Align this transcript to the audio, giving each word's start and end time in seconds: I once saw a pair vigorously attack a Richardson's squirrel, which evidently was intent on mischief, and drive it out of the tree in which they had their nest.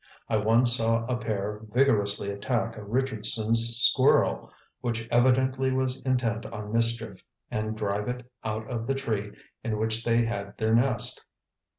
I 0.27 0.37
once 0.37 0.77
saw 0.77 1.05
a 1.05 1.15
pair 1.15 1.61
vigorously 1.71 2.31
attack 2.31 2.75
a 2.75 2.83
Richardson's 2.83 3.75
squirrel, 3.77 4.49
which 4.79 5.07
evidently 5.11 5.71
was 5.71 6.01
intent 6.01 6.43
on 6.47 6.73
mischief, 6.73 7.23
and 7.51 7.77
drive 7.77 8.07
it 8.07 8.25
out 8.43 8.67
of 8.67 8.87
the 8.87 8.95
tree 8.95 9.33
in 9.63 9.77
which 9.77 10.03
they 10.03 10.25
had 10.25 10.57
their 10.57 10.73
nest. 10.73 11.23